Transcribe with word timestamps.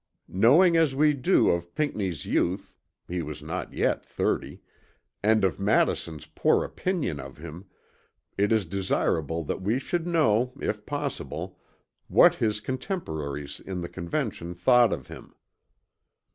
Knowing 0.33 0.75
as 0.75 0.95
we 0.95 1.13
do 1.13 1.49
of 1.49 1.75
Pinckney's 1.75 2.25
youth 2.25 2.73
(he 3.07 3.21
was 3.21 3.43
not 3.43 3.71
yet 3.71 4.03
30) 4.03 4.59
and 5.21 5.43
of 5.43 5.59
Madison's 5.59 6.25
poor 6.25 6.63
opinion 6.63 7.19
of 7.19 7.37
him, 7.37 7.65
it 8.35 8.51
is 8.51 8.65
desirable 8.65 9.43
that 9.43 9.61
we 9.61 9.77
should 9.77 10.07
know, 10.07 10.53
if 10.59 10.87
possible, 10.87 11.59
what 12.07 12.33
his 12.33 12.59
contemporaries 12.59 13.59
in 13.59 13.81
the 13.81 13.87
Convention 13.89 14.55
thought 14.55 14.91
of 14.91 15.05
him. 15.05 15.35